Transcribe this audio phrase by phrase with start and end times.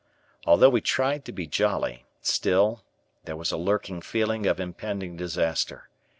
[0.47, 2.81] Although we tried to be jolly, still,
[3.25, 5.89] there was a lurking feeling of impending disaster.